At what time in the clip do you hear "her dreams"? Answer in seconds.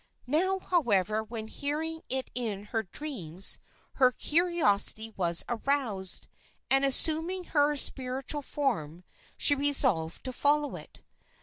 2.73-3.59